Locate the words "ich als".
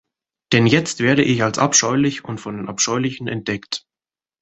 1.23-1.59